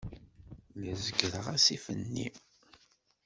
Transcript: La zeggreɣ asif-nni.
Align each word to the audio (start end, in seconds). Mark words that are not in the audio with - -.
La 0.79 0.93
zeggreɣ 1.03 1.45
asif-nni. 1.55 2.27